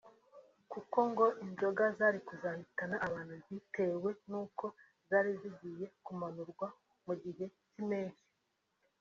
[0.71, 4.65] kuko ngo inzoga zari kuzahitana abantu bitewe n’uko
[5.09, 6.67] zari zigiye kumanurwa
[7.05, 8.25] mu gihe cy’impeshyi